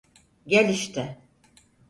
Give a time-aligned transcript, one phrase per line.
[0.45, 1.17] Gel işte.